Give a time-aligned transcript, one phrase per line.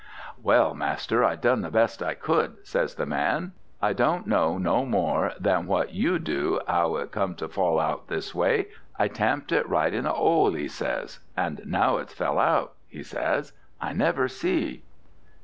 [0.41, 3.51] 'Well, master, I done the best I could,' says the man;
[3.83, 8.07] 'I don't know no more than what you do 'ow it come to fall out
[8.07, 8.69] this way.
[8.97, 13.03] I tamped it right in the 'ole,' he says, 'and now it's fell out,' he
[13.03, 14.81] says, 'I never see.'